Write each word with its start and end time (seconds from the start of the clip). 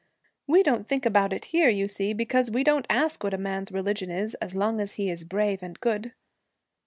We 0.47 0.63
don't 0.63 0.87
think 0.87 1.05
about 1.05 1.31
it 1.31 1.45
here, 1.53 1.69
you 1.69 1.87
see, 1.87 2.11
because 2.11 2.49
we 2.49 2.63
don't 2.63 2.87
ask 2.89 3.23
what 3.23 3.35
a 3.35 3.37
man's 3.37 3.71
religion 3.71 4.09
is, 4.09 4.33
as 4.41 4.55
long 4.55 4.81
as 4.81 4.95
he 4.95 5.11
is 5.11 5.23
brave 5.23 5.61
and 5.61 5.79
good.' 5.79 6.11